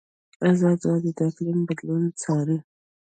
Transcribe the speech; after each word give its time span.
ازادي 0.51 0.83
راډیو 0.89 1.13
د 1.17 1.19
اقلیم 1.29 1.59
بدلونونه 1.67 2.11
څارلي. 2.21 2.59